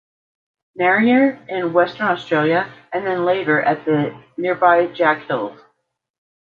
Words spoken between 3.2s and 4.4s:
later at the